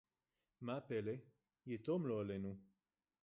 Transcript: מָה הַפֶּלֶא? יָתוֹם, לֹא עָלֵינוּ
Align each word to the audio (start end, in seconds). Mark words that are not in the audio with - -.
מָה 0.61 0.75
הַפֶּלֶא? 0.77 1.15
יָתוֹם, 1.67 2.07
לֹא 2.07 2.19
עָלֵינוּ 2.21 2.55